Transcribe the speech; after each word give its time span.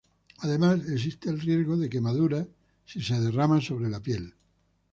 Además 0.39 0.79
existe 0.89 1.29
el 1.29 1.39
riesgo 1.39 1.77
de 1.77 1.87
quemadura 1.87 2.47
si 2.87 3.03
se 3.03 3.21
derrama 3.21 3.61
sobre 3.61 3.87
la 3.87 3.99
piel. 4.01 4.33